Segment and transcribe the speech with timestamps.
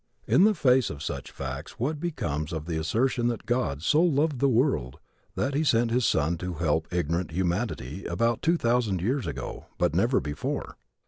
[0.25, 4.39] In the face of such facts what becomes of the assertion that God so loved
[4.39, 4.97] the world
[5.35, 9.93] that he sent His Son to help ignorant humanity about two thousand years ago but
[9.93, 10.75] never before?